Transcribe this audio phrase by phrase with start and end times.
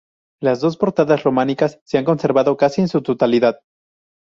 [0.41, 3.59] Las das portadas románicas se han conservado casi en su totalidad.